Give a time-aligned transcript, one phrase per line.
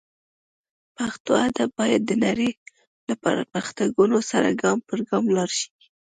[0.95, 2.51] پښتو ادب باید د نړۍ
[3.07, 5.69] له پرمختګونو سره ګام پر ګام لاړ شي